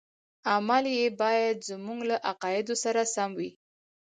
[0.51, 3.49] عمل یې باید زموږ له عقایدو سره سم وي.